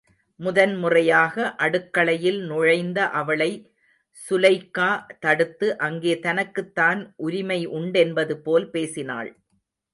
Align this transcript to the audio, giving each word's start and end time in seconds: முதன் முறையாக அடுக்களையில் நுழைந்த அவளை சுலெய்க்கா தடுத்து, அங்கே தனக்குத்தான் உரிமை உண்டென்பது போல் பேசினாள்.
முதன் 0.39 0.71
முறையாக 0.75 1.43
அடுக்களையில் 1.65 2.39
நுழைந்த 2.45 2.99
அவளை 3.19 3.49
சுலெய்க்கா 4.17 4.89
தடுத்து, 5.19 5.69
அங்கே 5.87 6.15
தனக்குத்தான் 6.19 7.01
உரிமை 7.27 7.61
உண்டென்பது 7.77 8.37
போல் 8.47 8.69
பேசினாள். 8.69 9.31